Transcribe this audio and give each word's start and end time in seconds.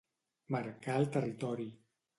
Marcar 0.55 0.97
el 1.03 1.07
territori. 1.19 1.71